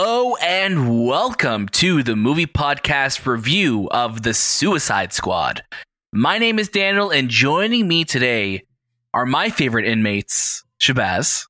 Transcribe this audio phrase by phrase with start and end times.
[0.00, 5.64] Hello and welcome to the movie podcast review of The Suicide Squad.
[6.12, 8.62] My name is Daniel, and joining me today
[9.12, 11.46] are my favorite inmates, Shahbaz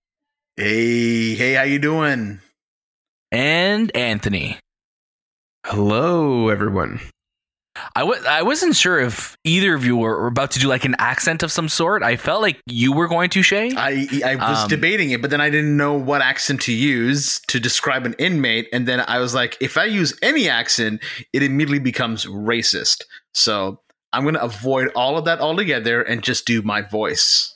[0.57, 2.41] Hey, hey, how you doing?
[3.31, 4.59] and Anthony.
[5.67, 7.01] Hello, everyone.
[7.97, 10.97] I w- I wasn't sure if either of you were, about to do like an
[10.99, 12.03] accent of some sort.
[12.03, 13.73] I felt like you were going to, Shay.
[13.77, 17.41] I I was Um, debating it, but then I didn't know what accent to use
[17.49, 21.43] to describe an inmate, and then I was like, if I use any accent, it
[21.43, 23.03] immediately becomes racist.
[23.35, 23.81] So
[24.13, 27.55] I'm gonna avoid all of that altogether and just do my voice.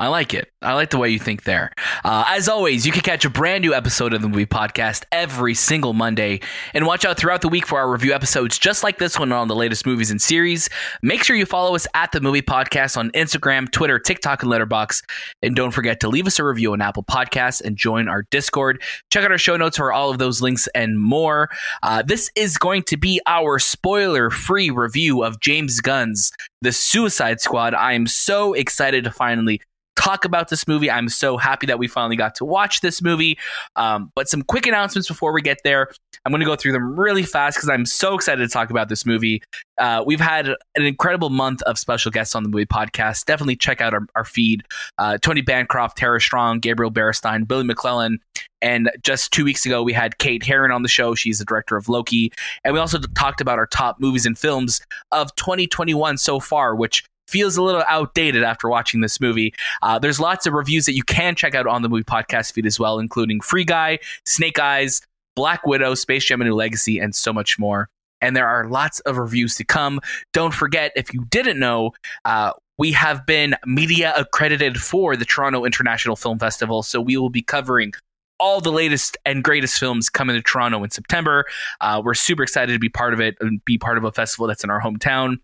[0.00, 0.52] I like it.
[0.62, 1.72] I like the way you think there.
[2.04, 5.54] Uh, as always, you can catch a brand new episode of the movie podcast every
[5.54, 6.38] single Monday
[6.72, 9.48] and watch out throughout the week for our review episodes just like this one on
[9.48, 10.68] the latest movies and series.
[11.02, 15.02] Make sure you follow us at the movie podcast on Instagram, Twitter, TikTok, and Letterboxd.
[15.42, 18.80] And don't forget to leave us a review on Apple Podcasts and join our Discord.
[19.10, 21.48] Check out our show notes for all of those links and more.
[21.82, 26.30] Uh, this is going to be our spoiler free review of James Gunn's
[26.62, 27.74] The Suicide Squad.
[27.74, 29.60] I am so excited to finally
[29.98, 30.90] talk about this movie.
[30.90, 33.36] I'm so happy that we finally got to watch this movie.
[33.76, 35.90] Um, but some quick announcements before we get there.
[36.24, 38.88] I'm going to go through them really fast because I'm so excited to talk about
[38.88, 39.42] this movie.
[39.78, 43.24] Uh, we've had an incredible month of special guests on the movie podcast.
[43.24, 44.62] Definitely check out our, our feed.
[44.98, 48.20] Uh, Tony Bancroft, Tara Strong, Gabriel Berenstein, Billy McClellan.
[48.60, 51.14] And just two weeks ago, we had Kate Herron on the show.
[51.14, 52.32] She's the director of Loki.
[52.64, 54.80] And we also talked about our top movies and films
[55.12, 59.52] of 2021 so far, which feels a little outdated after watching this movie.
[59.82, 62.66] Uh, there's lots of reviews that you can check out on the movie podcast feed
[62.66, 65.02] as well, including Free Guy, Snake Eyes,
[65.36, 67.88] Black Widow, Space Jam: A New Legacy, and so much more.
[68.20, 70.00] And there are lots of reviews to come.
[70.32, 71.92] Don't forget, if you didn't know,
[72.24, 77.30] uh, we have been media accredited for the Toronto International Film Festival, so we will
[77.30, 77.92] be covering
[78.40, 81.44] all the latest and greatest films coming to Toronto in September.
[81.80, 84.46] Uh, we're super excited to be part of it and be part of a festival
[84.46, 85.38] that's in our hometown.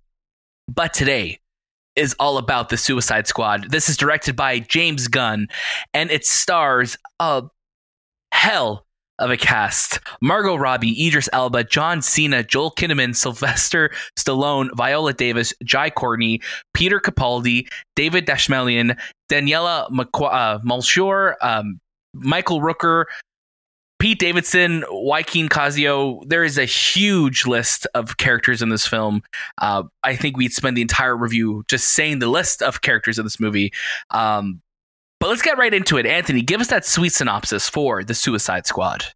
[0.69, 1.41] But today,
[1.97, 3.71] is all about the Suicide Squad.
[3.71, 5.49] This is directed by James Gunn,
[5.93, 7.43] and it stars a
[8.33, 8.87] hell
[9.19, 15.55] of a cast: Margot Robbie, Idris Elba, John Cena, Joel Kinnaman, Sylvester Stallone, Viola Davis,
[15.63, 16.41] Jai Courtney,
[16.73, 18.99] Peter Capaldi, David Dastmalchian,
[19.31, 21.81] Daniela McQu- uh, um,
[22.15, 23.05] Michael Rooker.
[24.05, 29.23] Pete Davidson, Joaquin Cosio, there is a huge list of characters in this film.
[29.57, 33.25] Uh, I think we'd spend the entire review just saying the list of characters in
[33.25, 33.73] this movie.
[34.11, 34.61] Um,
[35.21, 36.05] but let's get right into it.
[36.05, 39.07] Anthony, give us that sweet synopsis for The Suicide Squad.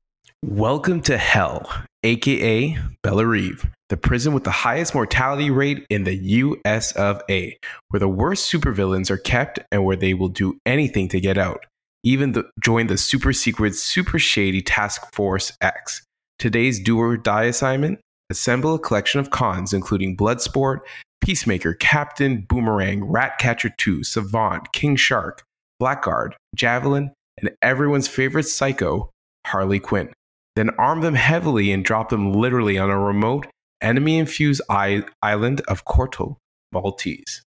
[0.43, 1.71] Welcome to Hell,
[2.03, 7.59] aka Belle Reve, the prison with the highest mortality rate in the US of A,
[7.91, 11.67] where the worst supervillains are kept and where they will do anything to get out.
[12.09, 16.01] Even the, join the super secret, super shady Task Force X.
[16.39, 20.79] Today's do or die assignment assemble a collection of cons, including Bloodsport,
[21.21, 25.43] Peacemaker, Captain, Boomerang, Ratcatcher 2, Savant, King Shark,
[25.79, 27.13] Blackguard, Javelin,
[27.43, 29.11] and everyone's favorite psycho,
[29.47, 30.11] Harley Quinn.
[30.57, 33.49] Then arm them heavily and drop them literally on a remote,
[33.83, 36.37] enemy infused island of Corto,
[36.73, 37.43] Maltese.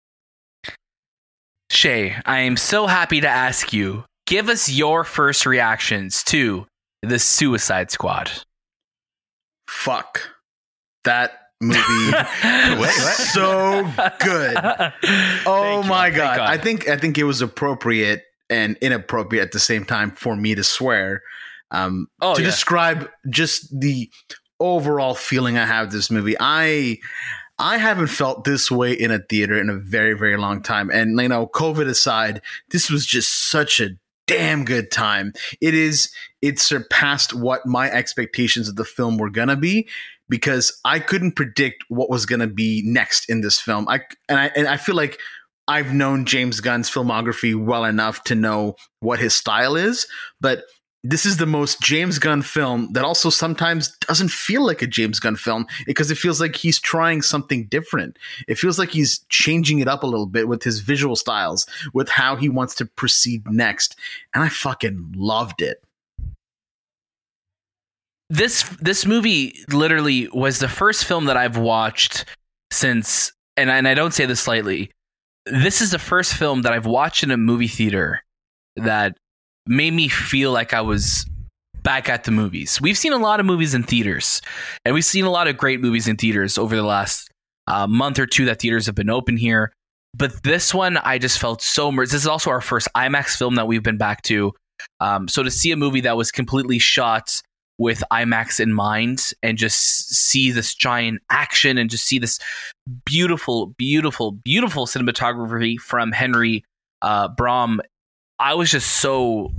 [1.71, 6.65] Shay, I am so happy to ask you give us your first reactions to
[7.03, 8.31] The Suicide Squad.
[9.67, 10.23] Fuck
[11.05, 11.81] that movie.
[11.83, 12.93] Wait, what?
[12.93, 13.91] So
[14.21, 14.57] good.
[15.47, 16.37] Oh Thank my Thank god.
[16.37, 16.49] God.
[16.51, 20.55] I think I think it was appropriate and inappropriate at the same time for me
[20.55, 21.23] to swear.
[21.71, 22.47] Um, Oh, to yeah.
[22.49, 24.11] describe just the
[24.61, 26.37] overall feeling I have this movie.
[26.39, 26.99] I
[27.59, 30.91] I haven't felt this way in a theater in a very, very long time.
[30.91, 32.41] And, you know, COVID aside,
[32.71, 33.91] this was just such a
[34.31, 35.33] damn good time.
[35.61, 39.89] It is, it surpassed what my expectations of the film were to be
[40.29, 43.89] because I couldn't predict what was to be next in this film.
[43.89, 45.19] I, and I, and I feel like
[45.67, 50.07] I've known James Gunn's filmography well enough to know what his style is,
[50.41, 50.63] but
[51.03, 55.19] this is the most James Gunn film that also sometimes doesn't feel like a James
[55.19, 58.19] Gunn film because it feels like he's trying something different.
[58.49, 62.11] It feels like he's changing it up a little bit with his visual styles, with
[62.11, 63.97] how he wants to proceed next.
[64.35, 65.83] And I fucking loved it.
[68.29, 72.27] This this movie literally was the first film that I've watched
[72.71, 74.93] since and and I don't say this slightly.
[75.47, 78.23] This is the first film that I've watched in a movie theater
[78.77, 79.17] that
[79.67, 81.27] made me feel like I was
[81.83, 82.81] back at the movies.
[82.81, 84.41] We've seen a lot of movies in theaters,
[84.85, 87.31] and we've seen a lot of great movies in theaters over the last
[87.67, 89.73] uh, month or two that theaters have been open here.
[90.15, 92.13] But this one, I just felt so immersed.
[92.13, 94.53] This is also our first IMAX film that we've been back to.
[94.99, 97.41] Um, so to see a movie that was completely shot
[97.79, 102.39] with IMAX in mind and just see this giant action and just see this
[103.07, 106.65] beautiful, beautiful, beautiful cinematography from Henry
[107.03, 107.81] uh, Brom
[108.41, 109.53] I was just so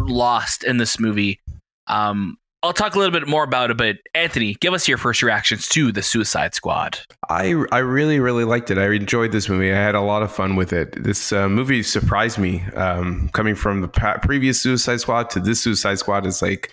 [0.00, 1.38] lost in this movie.
[1.86, 5.20] Um, I'll talk a little bit more about it, but Anthony, give us your first
[5.20, 6.98] reactions to the Suicide Squad.
[7.28, 8.78] I I really really liked it.
[8.78, 9.72] I enjoyed this movie.
[9.72, 11.02] I had a lot of fun with it.
[11.02, 12.62] This uh, movie surprised me.
[12.76, 16.72] Um, coming from the pa- previous Suicide Squad to this Suicide Squad is like,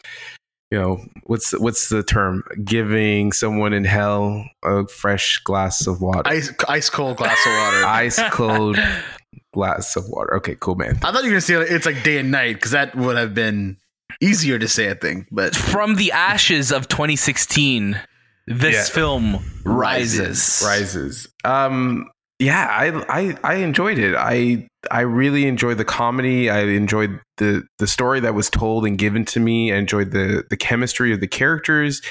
[0.70, 2.44] you know, what's what's the term?
[2.64, 7.86] Giving someone in hell a fresh glass of water, Ice, ice cold glass of water.
[7.88, 8.78] ice cold
[9.54, 10.36] glass of water.
[10.38, 10.98] Okay, cool, man.
[11.04, 13.34] I thought you were gonna say it's like day and night because that would have
[13.34, 13.78] been
[14.22, 14.90] easier to say.
[14.90, 18.00] I think, but From the ashes of 2016,
[18.48, 18.84] this Yeah.
[18.94, 20.62] film rises.
[20.66, 21.28] rises.
[21.44, 22.10] Um,
[22.40, 24.16] yeah, I, I I enjoyed it.
[24.16, 26.50] I I really enjoyed the comedy.
[26.50, 29.74] I enjoyed the the story that was told and given to me.
[29.74, 32.02] I enjoyed the the chemistry of the characters,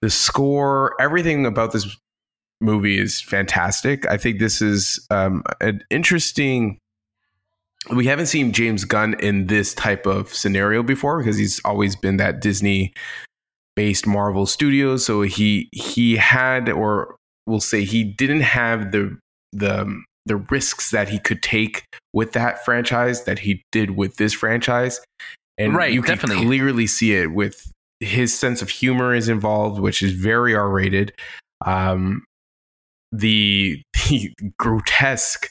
[0.00, 1.96] the score, everything about this
[2.62, 4.06] movie is fantastic.
[4.06, 6.78] I think this is um, an interesting.
[7.90, 12.16] We haven't seen James Gunn in this type of scenario before because he's always been
[12.18, 12.94] that Disney
[13.74, 15.04] based Marvel Studios.
[15.04, 17.16] So he he had, or
[17.46, 19.18] we'll say, he didn't have the
[19.52, 24.32] the the risks that he could take with that franchise that he did with this
[24.32, 25.00] franchise.
[25.58, 26.46] And Right, you can definitely.
[26.46, 27.70] clearly see it with
[28.00, 31.12] his sense of humor is involved, which is very R rated.
[31.66, 32.24] Um,
[33.12, 35.48] the, the grotesque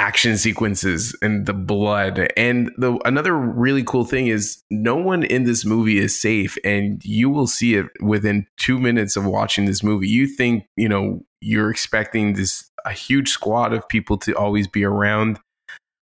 [0.00, 2.32] action sequences and the blood.
[2.34, 7.04] And the another really cool thing is no one in this movie is safe and
[7.04, 10.08] you will see it within 2 minutes of watching this movie.
[10.08, 14.84] You think you know you're expecting this a huge squad of people to always be
[14.84, 15.38] around.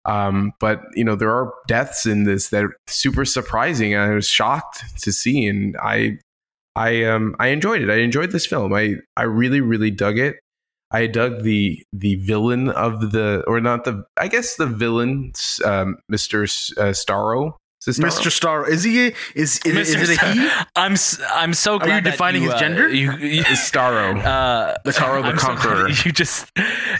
[0.06, 4.14] Um, but you know there are deaths in this that are super surprising and I
[4.14, 6.18] was shocked to see and I
[6.74, 7.90] I um I enjoyed it.
[7.90, 8.74] I enjoyed this film.
[8.74, 10.40] I I really really dug it
[10.94, 15.32] I dug the the villain of the or not the I guess the villain
[15.64, 16.44] um, Mr.
[16.44, 17.52] S- uh, Starro
[17.86, 18.10] Is it Starro?
[18.10, 18.30] Mr.
[18.30, 19.12] Star is he?
[19.34, 20.48] Is is, is it a he?
[20.76, 22.88] I'm s- I'm so glad you that defining you, his uh, gender?
[22.88, 26.50] You, you, It's Starro uh, the Starro the I'm Conqueror glad you just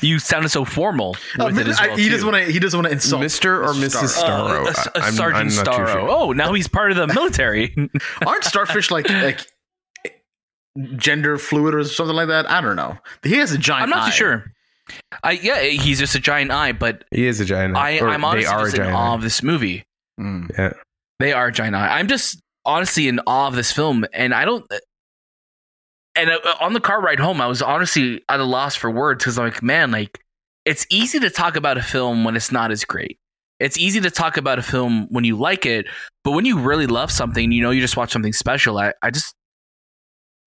[0.03, 1.97] you sounded so formal Oh, with it as I- well.
[1.97, 2.11] he too.
[2.11, 2.53] doesn't want to.
[2.53, 3.65] He doesn't want to insult Mr.
[3.65, 4.13] or Mrs.
[4.21, 5.93] Starro Uh, a- a I- I'm- Sergeant I'm not too Starro.
[5.93, 6.09] sure.
[6.11, 7.75] Oh, now he's part of the military.
[8.27, 9.41] Aren't starfish like like
[10.97, 12.51] gender fluid or something like that?
[12.51, 12.99] I don't know.
[13.23, 13.85] He has a giant.
[13.85, 14.07] I'm not eye.
[14.07, 14.53] too sure.
[15.23, 18.27] I yeah, he's just a giant eye, but he is a giant I, I'm they
[18.27, 19.15] honestly are a just in awe eye.
[19.15, 19.85] of this movie.
[20.21, 20.51] Mm.
[20.59, 20.73] yeah
[21.21, 21.99] They are a giant eye.
[21.99, 24.65] I'm just honestly in awe of this film, and I don't.
[26.17, 29.25] And uh, on the car ride home, I was honestly at a loss for words
[29.25, 30.21] because I'm like, man, like
[30.65, 33.19] it's easy to talk about a film when it's not as great.
[33.61, 35.87] It's easy to talk about a film when you like it,
[36.25, 38.79] but when you really love something, you know, you just watch something special.
[38.79, 39.35] I, I just,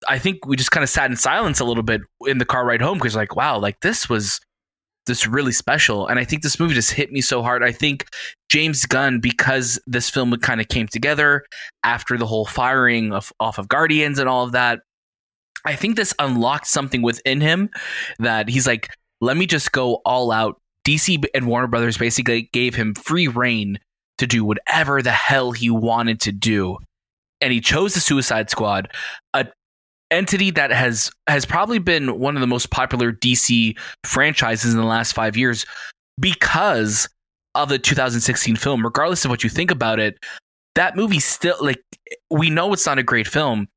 [0.08, 2.66] I think we just kind of sat in silence a little bit in the car
[2.66, 4.40] ride home because, like, wow, like this was
[5.06, 7.64] this really special, and I think this movie just hit me so hard.
[7.64, 8.08] I think
[8.50, 11.46] James Gunn, because this film kind of came together
[11.84, 14.80] after the whole firing of off of Guardians and all of that.
[15.66, 17.70] I think this unlocked something within him
[18.20, 18.90] that he's like,
[19.22, 20.62] let me just go all out.
[20.88, 23.80] DC and Warner Brothers basically gave him free reign
[24.20, 26.78] to do whatever the hell he wanted to do.
[27.42, 28.90] And he chose the Suicide Squad,
[30.16, 34.86] entity that has has probably been one of the most popular DC franchises in the
[34.86, 35.66] last 5 years
[36.20, 37.08] because
[37.54, 38.84] of the 2016 film.
[38.84, 40.18] Regardless of what you think about it,
[40.74, 41.82] that movie still like
[42.32, 43.68] we know it's not a great film,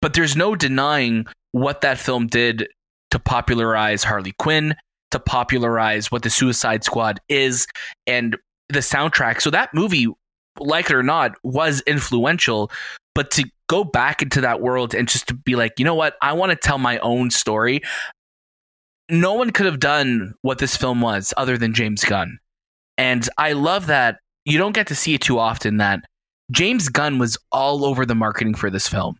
[0.00, 2.68] but there's no denying what that film did
[3.10, 4.74] to popularize Harley Quinn,
[5.10, 7.66] to popularize what the Suicide Squad is,
[8.06, 8.36] and
[8.68, 9.42] the soundtrack.
[9.42, 10.06] So that movie,
[10.58, 12.70] like it or not, was influential.
[13.14, 16.16] But to go back into that world and just to be like, you know what,
[16.22, 17.82] I want to tell my own story.
[19.10, 22.38] No one could have done what this film was other than James Gunn.
[22.96, 26.04] And I love that you don't get to see it too often that
[26.50, 29.16] James Gunn was all over the marketing for this film.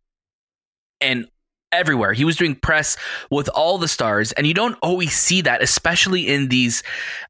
[1.01, 1.27] And
[1.73, 2.13] everywhere.
[2.13, 2.97] He was doing press
[3.31, 6.83] with all the stars, and you don't always see that, especially in these,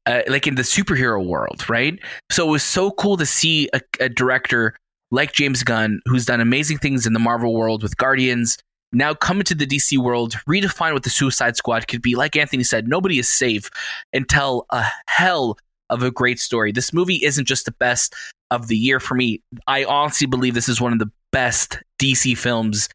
[0.05, 1.99] uh, like in the superhero world, right?
[2.31, 4.75] So it was so cool to see a, a, director
[5.11, 8.57] like James Gunn, who's done amazing things in the Marvel world with Guardians,
[8.93, 12.15] now come into the DC world, redefine what the Suicide Squad could be.
[12.15, 13.69] Like Anthony said, nobody is safe
[14.13, 15.57] and tell a hell
[15.89, 16.71] of a great story.
[16.71, 18.13] This movie isn't just the best
[18.51, 19.41] of the year for me.
[19.67, 22.87] I honestly believe this is one of the best DC films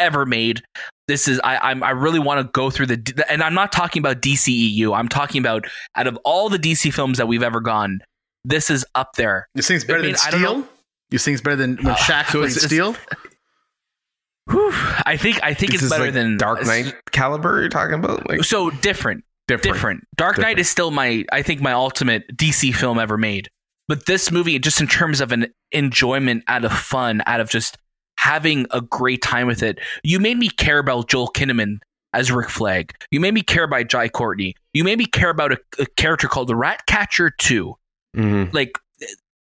[0.00, 0.62] ever made.
[1.06, 4.00] This is I I'm, i really want to go through the and I'm not talking
[4.00, 4.96] about DCEU.
[4.96, 5.66] I'm talking about
[5.96, 8.00] out of all the DC films that we've ever gone,
[8.44, 9.48] this is up there.
[9.54, 10.68] You think it's better I mean, than Steel?
[11.10, 12.96] You think it's better than when uh, Shaq so played Steel?
[14.50, 14.72] Whew,
[15.06, 17.60] I think I think this it's better like than Dark Knight caliber.
[17.60, 20.04] You're talking about like so different, different, different.
[20.16, 20.56] Dark different.
[20.56, 23.48] Knight is still my I think my ultimate DC film ever made.
[23.86, 27.76] But this movie, just in terms of an enjoyment, out of fun, out of just
[28.20, 29.78] having a great time with it.
[30.04, 31.78] You made me care about Joel Kinnaman
[32.12, 32.92] as Rick Flag.
[33.10, 34.54] You made me care about Jai Courtney.
[34.74, 37.74] You made me care about a, a character called the Ratcatcher 2.
[38.14, 38.54] Mm-hmm.
[38.54, 38.72] Like,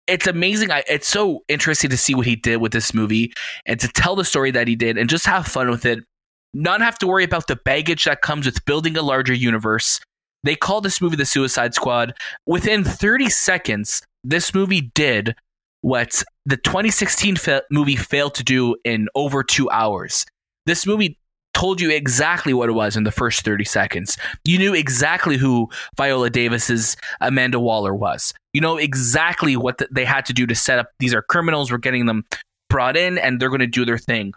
[0.07, 0.71] it's amazing.
[0.71, 3.33] I, it's so interesting to see what he did with this movie
[3.65, 6.01] and to tell the story that he did and just have fun with it.
[6.53, 10.01] Not have to worry about the baggage that comes with building a larger universe.
[10.45, 12.13] They call this movie The Suicide Squad.
[12.45, 15.35] Within 30 seconds, this movie did
[15.87, 20.27] what the 2016 fa- movie failed to do in over two hours.
[20.67, 21.17] This movie
[21.55, 24.19] told you exactly what it was in the first 30 seconds.
[24.45, 28.35] You knew exactly who Viola Davis's Amanda Waller was.
[28.53, 30.91] You know exactly what the, they had to do to set up.
[30.99, 31.71] These are criminals.
[31.71, 32.25] We're getting them
[32.69, 34.33] brought in, and they're going to do their thing.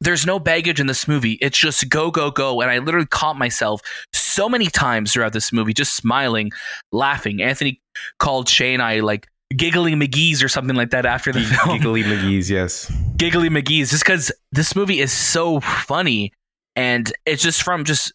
[0.00, 1.34] There's no baggage in this movie.
[1.34, 2.60] It's just go, go, go.
[2.60, 3.80] And I literally caught myself
[4.12, 6.50] so many times throughout this movie, just smiling,
[6.90, 7.40] laughing.
[7.40, 7.80] Anthony
[8.18, 11.78] called Shay and I like Giggly McGee's or something like that after the G- film.
[11.78, 12.92] Giggly McGee's, yes.
[13.16, 16.32] Giggly McGee's, just because this movie is so funny,
[16.76, 18.12] and it's just from just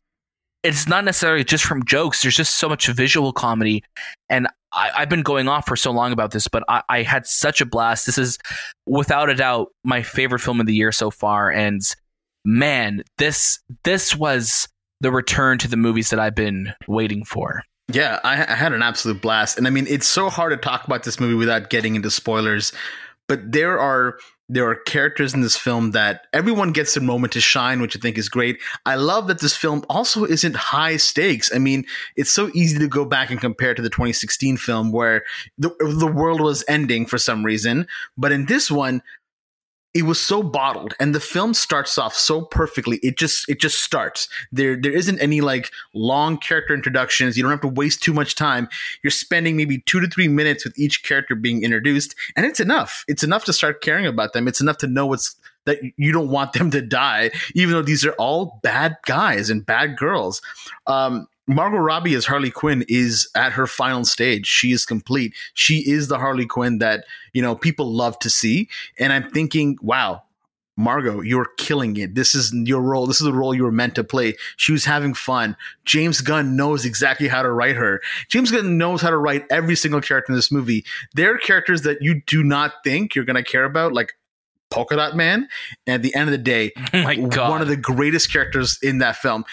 [0.64, 2.22] it's not necessarily just from jokes.
[2.22, 3.84] There's just so much visual comedy,
[4.30, 7.26] and I, have been going off for so long about this, but I, I had
[7.26, 8.06] such a blast.
[8.06, 8.38] This is
[8.86, 11.82] without a doubt my favorite film of the year so far, and
[12.44, 14.68] man, this this was
[15.02, 17.64] the return to the movies that I've been waiting for.
[17.92, 20.86] Yeah, I, I, had an absolute blast, and I mean, it's so hard to talk
[20.86, 22.74] about this movie without getting into spoilers.
[23.28, 24.18] But there are
[24.50, 28.00] there are characters in this film that everyone gets their moment to shine, which I
[28.00, 28.60] think is great.
[28.86, 31.54] I love that this film also isn't high stakes.
[31.54, 35.24] I mean, it's so easy to go back and compare to the 2016 film where
[35.58, 39.02] the the world was ending for some reason, but in this one,
[39.98, 42.98] it was so bottled and the film starts off so perfectly.
[43.02, 44.30] It just it just starts.
[44.52, 47.36] There there isn't any like long character introductions.
[47.36, 48.70] You don't have to waste too much time.
[49.02, 53.04] You're spending maybe two to three minutes with each character being introduced and it's enough.
[53.08, 54.48] It's enough to start caring about them.
[54.48, 55.36] It's enough to know what's
[55.66, 59.66] that you don't want them to die even though these are all bad guys and
[59.66, 60.44] bad girls.
[60.86, 64.46] Um Margot Robbie as Harley Quinn is at her final stage.
[64.46, 65.34] She is complete.
[65.54, 68.68] She is the Harley Quinn that, you know, people love to see.
[69.00, 70.24] And I'm thinking, wow,
[70.76, 72.16] Margot, you're killing it.
[72.16, 73.08] This is your role.
[73.08, 74.36] This is the role you were meant to play.
[74.58, 75.56] She was having fun.
[75.86, 78.02] James Gunn knows exactly how to write her.
[78.30, 80.86] James Gunn knows how to write every single character in this movie.
[81.16, 84.14] There are characters that you do not think you're going to care about, like
[84.70, 85.48] Polka Dot Man.
[85.88, 87.50] And at the end of the day, oh my God.
[87.50, 89.46] one of the greatest characters in that film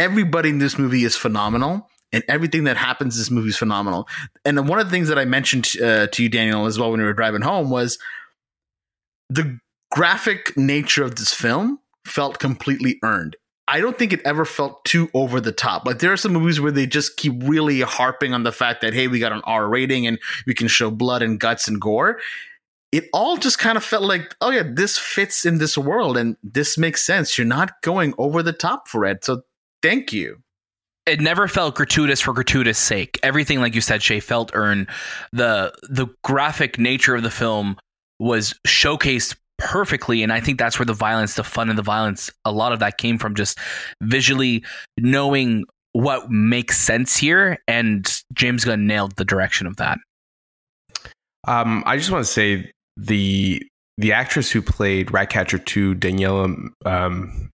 [0.00, 4.08] everybody in this movie is phenomenal and everything that happens in this movie is phenomenal.
[4.44, 7.00] And one of the things that I mentioned uh, to you, Daniel, as well when
[7.00, 7.98] we were driving home was
[9.28, 9.60] the
[9.92, 13.36] graphic nature of this film felt completely earned.
[13.68, 15.86] I don't think it ever felt too over the top.
[15.86, 18.94] Like there are some movies where they just keep really harping on the fact that
[18.94, 22.18] hey, we got an R rating and we can show blood and guts and gore.
[22.90, 26.36] It all just kind of felt like, oh yeah, this fits in this world and
[26.42, 27.38] this makes sense.
[27.38, 29.24] You're not going over the top for it.
[29.24, 29.42] So
[29.82, 30.38] Thank you.
[31.06, 33.18] It never felt gratuitous for gratuitous sake.
[33.22, 34.86] Everything, like you said, Shay, felt earned.
[35.32, 37.78] The the graphic nature of the film
[38.18, 42.30] was showcased perfectly and i think that's where the violence the fun and the violence
[42.46, 43.58] a lot of that came from just
[44.02, 44.64] visually
[44.98, 49.98] knowing what makes sense here and james gunn nailed the direction of that
[51.46, 53.62] um, i just want to say the
[53.98, 57.50] the actress who played ratcatcher 2 daniela um,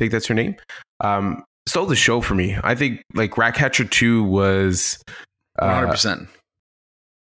[0.00, 0.56] think that's her name.
[1.04, 2.56] Um, stole the show for me.
[2.64, 5.00] I think like Ratcatcher Two was.
[5.58, 6.28] One hundred Uh, percent.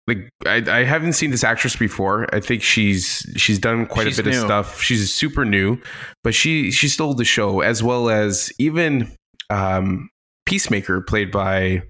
[0.07, 2.33] like I, I haven't seen this actress before.
[2.33, 4.39] I think she's she's done quite She's a bit new.
[4.39, 4.81] of stuff.
[4.81, 5.77] She's super new,
[6.23, 9.11] but she she stole the show as well as even
[9.49, 10.09] um,
[10.45, 11.83] Peacemaker, played by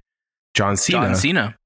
[0.54, 1.06] John Cena.
[1.06, 1.56] John Cena.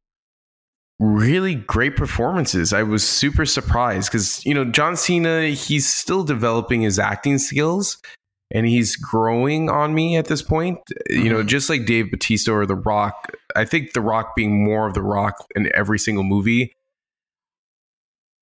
[1.01, 2.73] Really great performances.
[2.73, 7.99] I was super surprised because you know John Cena he's still developing his acting skills.
[8.51, 10.79] And he's growing on me at this point.
[11.11, 11.47] You know, Mhm.
[11.47, 13.33] just like Dave Batista or The Rock.
[13.55, 16.73] I think The Rock being more of The Rock in every single movie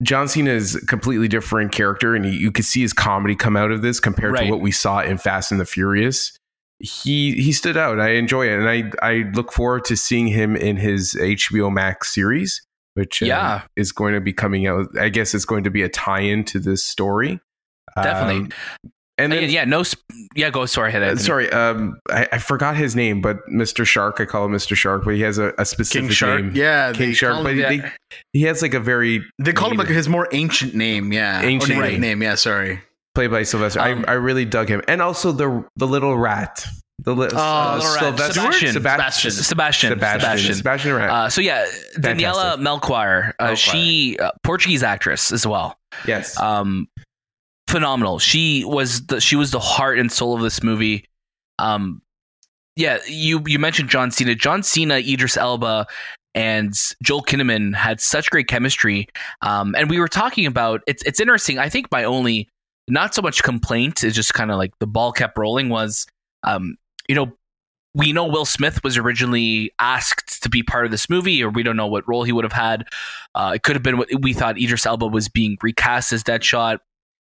[0.03, 3.57] John Cena is a completely different character, and you, you could see his comedy come
[3.57, 4.45] out of this compared Right.
[4.45, 6.37] to what we saw in Fast and the Furious.
[6.81, 7.99] He he stood out.
[7.99, 12.13] I enjoy it, and I I look forward to seeing him in his HBO Max
[12.13, 12.61] series,
[12.93, 13.63] which uh, Yeah.
[13.77, 14.87] is going to be coming out.
[15.01, 17.41] I guess it's going to be a tie-in to this story.
[17.97, 18.43] Definitely.
[18.85, 19.83] Um, and then Again, yeah, no.
[19.83, 20.01] Sp-
[20.35, 20.67] yeah, go.
[20.67, 21.03] Sorry, ahead.
[21.03, 23.87] uh, sorry, um, I, I forgot his name, but Mr.
[23.87, 24.21] Shark.
[24.21, 24.77] I call him Mr.
[24.77, 26.43] Shark, but he has a, a specific King Shark.
[26.43, 26.53] name.
[26.55, 27.35] Yeah, King they Shark.
[27.35, 27.91] call But him- he, yeah.
[28.33, 31.41] he has like a very They call him like his more ancient name, yeah.
[31.43, 32.01] Ancient or name.
[32.01, 32.35] name, yeah.
[32.35, 32.81] Sorry.
[33.15, 33.81] played by Sylvester.
[33.81, 36.67] Um, I, I really dug him, and also the the little rat,
[36.99, 37.93] the li- uh, little.
[37.99, 38.73] Sylvester- Sebastian.
[38.73, 39.31] Sebastian, Sebastian.
[39.33, 40.55] Sebastian, Sebastian.
[40.55, 41.11] Sebastian Rat.
[41.11, 41.65] Uh, so yeah,
[41.99, 43.57] Daniela Melchior, uh, Melchior.
[43.57, 45.79] she uh, Portuguese actress as well.
[46.07, 46.89] yes, Um,
[47.69, 48.19] phenomenal.
[48.19, 51.09] She was the she was the heart and soul of this movie.
[51.59, 52.03] Um,
[52.77, 54.35] yeah, you you mentioned John Cena.
[54.35, 55.87] John Cena, Idris Elba,
[56.35, 59.09] and Joel Kinnaman had such great chemistry.
[59.41, 61.59] Um, and we were talking about it's it's interesting.
[61.59, 62.49] I think my only
[62.89, 66.07] not so much complaint is just kind of like the ball kept rolling was,
[66.45, 66.77] um,
[67.09, 67.33] you know,
[67.95, 71.63] we know Will Smith was originally asked to be part of this movie, or we
[71.63, 72.87] don't know what role he would have had.
[73.35, 76.79] Uh, it could have been what we thought Idris Elba was being recast as Deadshot.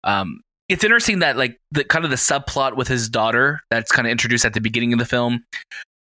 [0.03, 4.07] Um, it's interesting that like the kind of the subplot with his daughter that's kind
[4.07, 5.43] of introduced at the beginning of the film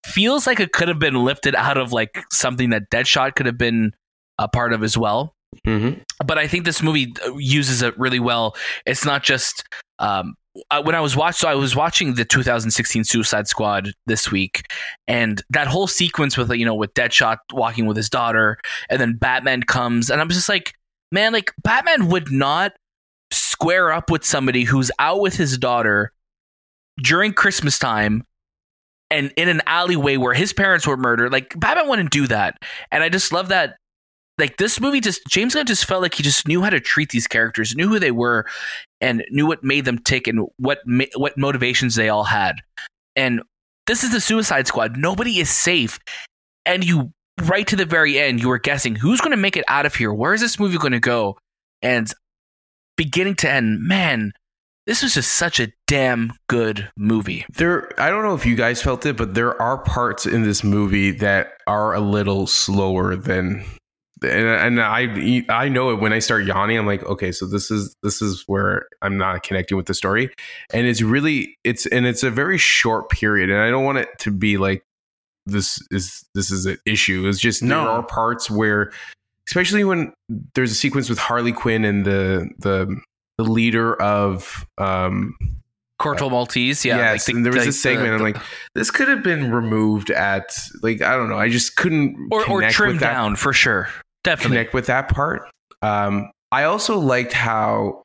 [0.07, 3.59] feels like it could have been lifted out of like something that Deadshot could have
[3.59, 3.93] been
[4.39, 5.35] a part of as well
[5.67, 6.01] Mhm.
[6.25, 8.55] but I think this movie uh, uses it really well.
[8.87, 9.65] It's not just
[9.99, 10.35] um,
[10.71, 14.63] I- when I was watch, so I was watching the 2016 Suicide Squad this week,
[15.09, 18.59] and that whole sequence with you know with Deadshot walking with his daughter,
[18.89, 20.73] and then Batman comes, and I'm just like,
[21.13, 22.73] man, like Batman would not
[23.33, 26.13] square up with somebody who's out with his daughter
[27.03, 28.25] during Christmas time.
[29.13, 32.63] And in an alleyway where his parents were murdered, like Batman wouldn't do that.
[32.93, 33.77] And I just love that
[34.41, 37.11] like this movie just James Gunn just felt like he just knew how to treat
[37.11, 38.47] these characters, knew who they were,
[39.01, 40.81] and knew what made them tick and what
[41.15, 42.57] what motivations they all had.
[43.15, 43.43] And
[43.87, 44.97] this is the Suicide Squad.
[44.97, 46.01] Nobody is safe,
[46.65, 47.13] and you
[47.43, 49.95] right to the very end, you were guessing who's going to make it out of
[49.95, 50.13] here.
[50.13, 51.39] Where is this movie going to go?
[51.83, 52.13] And
[53.01, 54.31] beginning to end, man,
[54.87, 57.47] this was just such a damn good movie.
[57.57, 57.99] there.
[57.99, 61.11] I don't know if you guys felt it, but there are parts in this movie
[61.13, 63.65] that are a little slower than.
[64.23, 66.77] And, and I I know it when I start yawning.
[66.77, 70.29] I'm like, okay, so this is this is where I'm not connecting with the story,
[70.75, 74.09] and it's really it's and it's a very short period, and I don't want it
[74.19, 74.83] to be like
[75.47, 77.27] this is this is an issue.
[77.29, 77.81] It's just No.
[77.81, 78.93] there are parts where,
[79.51, 80.13] especially when
[80.55, 83.01] there's a sequence with Harley Quinn and the the
[83.37, 85.35] the leader of um
[86.01, 86.97] Corto Maltese, yeah.
[86.97, 88.09] yes, like the- and there was like a segment.
[88.09, 88.43] the- I'm like,
[88.75, 91.39] this could have been removed at like I don't know.
[91.39, 93.89] I just couldn't or, or trimmed that, down for sure.
[94.25, 94.57] Definitely.
[94.57, 95.43] connect with that part.
[95.83, 98.03] Um, I also liked how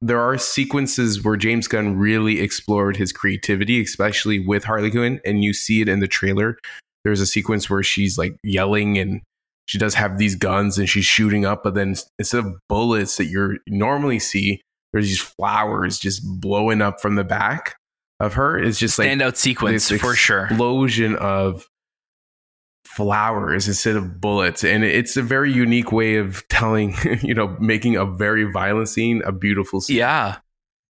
[0.00, 5.42] there are sequences where James Gunn really explored his creativity, especially with Harley Quinn, and
[5.42, 6.58] you see it in the trailer.
[7.04, 9.22] There's a sequence where she's like yelling and
[9.66, 13.26] she does have these guns and she's shooting up, but then instead of bullets that
[13.26, 14.60] you normally see,
[14.92, 17.76] there's these flowers just blowing up from the back
[18.20, 18.58] of her.
[18.58, 20.46] It's just like Standout sequence for sure.
[20.46, 21.66] explosion of
[22.86, 27.96] flowers instead of bullets and it's a very unique way of telling you know making
[27.96, 30.36] a very violent scene a beautiful scene Yeah,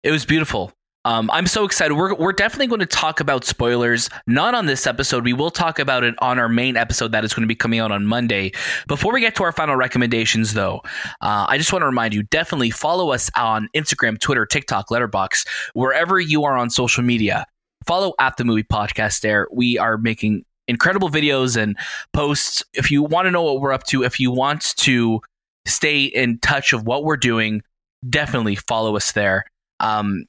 [0.02, 0.72] it was beautiful.
[1.04, 1.96] Um, I'm so excited.
[1.96, 5.26] We're, we're definitely going to talk about spoilers, not on this episode.
[5.26, 7.80] We will talk about it on our main episode that is going to be coming
[7.80, 8.52] out on Monday.
[8.88, 10.82] Before we get to our final recommendations, though,
[11.22, 15.48] uh, I just want to remind you definitely follow us on Instagram, Twitter, TikTok, Letterboxd,
[15.74, 17.46] wherever you are on social media.
[17.88, 19.48] Follow at the movie podcast there.
[19.52, 21.76] We are making incredible videos and
[22.14, 22.64] posts.
[22.74, 25.20] If you want to know what we're up to, if you want to
[25.66, 27.64] stay in touch of what we're doing,
[28.08, 29.46] definitely follow us there.
[29.80, 30.26] Um,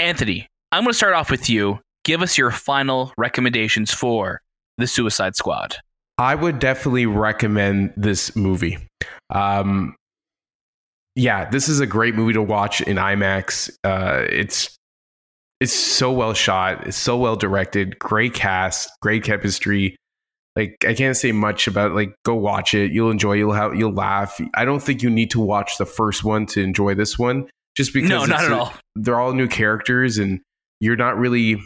[0.00, 1.78] Anthony, I'm going to start off with you.
[2.04, 4.40] Give us your final recommendations for
[4.78, 5.76] the Suicide Squad.
[6.18, 8.78] i would definitely recommend this movie
[9.28, 9.94] um
[11.14, 14.78] yeah this is a great movie to watch in imax uh it's
[15.60, 16.86] it's so well shot.
[16.86, 17.98] It's so well directed.
[17.98, 18.90] Great cast.
[19.02, 19.94] Great chemistry.
[20.56, 21.92] Like I can't say much about.
[21.92, 22.92] Like go watch it.
[22.92, 23.34] You'll enjoy.
[23.34, 23.74] You'll have.
[23.74, 24.40] You'll laugh.
[24.54, 27.48] I don't think you need to watch the first one to enjoy this one.
[27.76, 28.74] Just because No, not at all.
[28.96, 30.40] They're all new characters, and
[30.80, 31.60] you're not really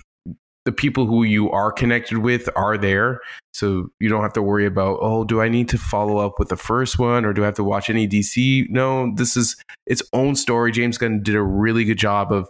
[0.64, 3.20] the people who you are connected with are there.
[3.52, 6.48] So you don't have to worry about, oh, do I need to follow up with
[6.48, 8.68] the first one or do I have to watch any DC?
[8.70, 10.72] No, this is its own story.
[10.72, 12.48] James Gunn did a really good job of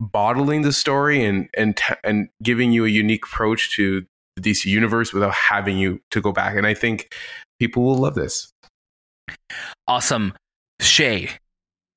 [0.00, 4.04] bottling the story and and t- and giving you a unique approach to
[4.36, 6.56] the DC universe without having you to go back.
[6.56, 7.14] And I think
[7.60, 8.50] people will love this.
[9.86, 10.34] Awesome.
[10.80, 11.30] Shay,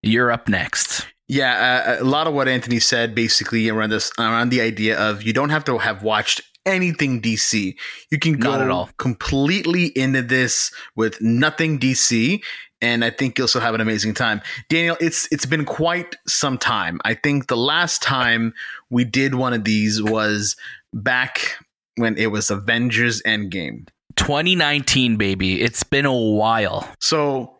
[0.01, 1.05] you're up next.
[1.27, 5.23] Yeah, uh, a lot of what Anthony said basically around this around the idea of
[5.23, 7.75] you don't have to have watched anything DC.
[8.11, 8.89] You can go Not at all.
[8.97, 12.41] completely into this with nothing DC
[12.81, 14.41] and I think you'll still have an amazing time.
[14.69, 16.99] Daniel, it's it's been quite some time.
[17.03, 18.53] I think the last time
[18.89, 20.55] we did one of these was
[20.93, 21.57] back
[21.95, 23.87] when it was Avengers Endgame.
[24.15, 25.61] 2019, baby.
[25.61, 26.89] It's been a while.
[26.99, 27.57] So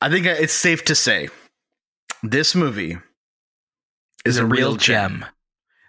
[0.00, 1.28] I think it's safe to say
[2.22, 2.98] this movie
[4.24, 5.24] is It's a real gem.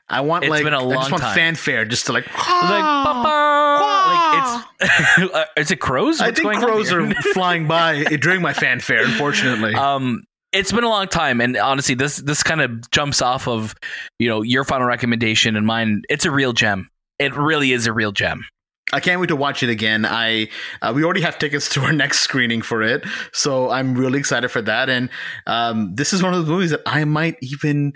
[0.07, 1.35] I want It's like been a I long just want time.
[1.35, 2.35] fanfare just to like Like,
[3.23, 6.19] like it's uh, is it crows?
[6.19, 9.03] I think going crows are flying by during my fanfare.
[9.03, 13.47] Unfortunately, um it's been a long time and honestly this this kind of jumps off
[13.47, 13.75] of
[14.17, 16.89] you know your final recommendation and mine it's a real gem
[17.19, 18.43] it really is a real gem
[18.91, 20.05] I can't wait to watch it again.
[20.05, 20.49] I
[20.81, 24.49] uh, we already have tickets to our next screening for it, so I'm really excited
[24.49, 24.89] for that.
[24.89, 25.09] And
[25.47, 27.93] um, this is one of those movies that I might even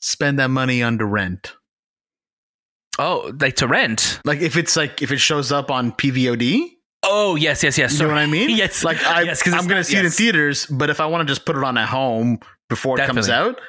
[0.00, 1.52] spend that money on to rent.
[2.98, 6.70] oh like to rent Like if it's like if it shows up on PVOD,
[7.04, 8.50] oh yes yes yes You know what I mean?
[8.56, 11.26] yes Like I, yes, I'm going to see it in theaters, but if I want
[11.26, 13.60] to just put it on at home before it comes out,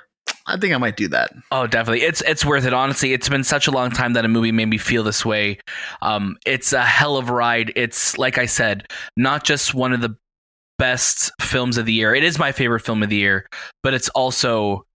[0.45, 1.31] I think I might do that.
[1.51, 2.01] Oh, definitely.
[2.01, 2.73] It's it's worth it.
[2.73, 5.59] Honestly, it's been such a long time that a movie made me feel this way.
[6.01, 7.71] Um, it's a hell of a ride.
[7.75, 10.15] It's like I said, not just one of the
[10.77, 12.13] best films of the year.
[12.13, 13.47] It is my favorite film of the year,
[13.83, 14.85] but it's also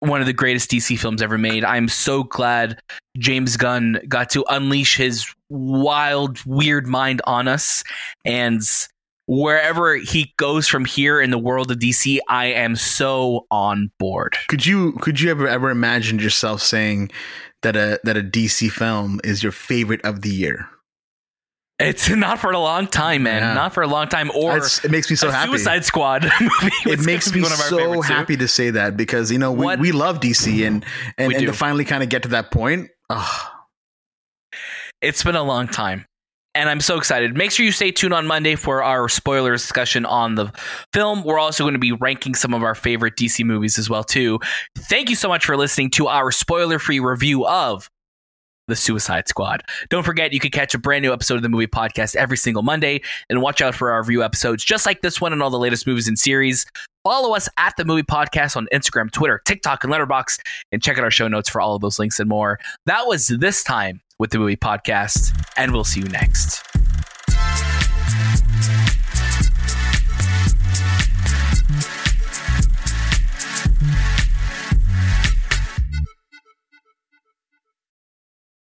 [0.00, 1.64] one of the greatest DC films ever made.
[1.64, 2.80] I'm so glad
[3.16, 7.82] James Gunn got to unleash his wild, weird mind on us
[8.24, 8.62] and
[9.28, 14.36] wherever he goes from here in the world of DC, I am so on board.
[14.48, 17.10] Could you could you ever ever imagine yourself saying
[17.62, 20.68] that a that a DC film is your favorite of the year?
[21.80, 23.40] It's not for a long time, man.
[23.40, 23.54] Yeah.
[23.54, 24.32] Not for a long time.
[24.34, 25.50] Or It's- it makes me so happy.
[25.52, 26.74] Suicide Squad movie.
[26.86, 28.12] It makes me one of our so favorites, too.
[28.14, 30.84] happy to say that because you know we, What- we love DC and
[31.18, 32.90] and, and to finally kind of get to that point.
[33.10, 33.50] Oh,
[35.00, 36.04] It's been a long time.
[36.54, 37.36] And I'm so excited.
[37.36, 40.50] Make sure you stay tuned on Monday for our spoiler discussion on the
[40.92, 41.22] film.
[41.22, 44.40] We're also going to be ranking some of our favorite DC movies as well, too.
[44.76, 47.88] Thank you so much for listening to our spoiler-free review of
[48.66, 49.62] The Suicide Squad.
[49.88, 52.62] Don't forget, you can catch a brand new episode of the movie podcast every single
[52.64, 55.58] Monday, and watch out for our review episodes just like this one and all the
[55.58, 56.66] latest movies and series.
[57.04, 60.40] Follow us at the movie podcast on Instagram, Twitter, TikTok, and Letterboxd,
[60.72, 62.58] and check out our show notes for all of those links and more.
[62.86, 66.77] That was this time with the movie podcast, and we'll see you next.